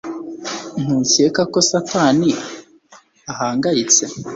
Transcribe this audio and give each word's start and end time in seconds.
ntukeka 0.81 1.41
ko 1.53 1.59
satani 1.69 2.29
ahangayitse 3.31 4.03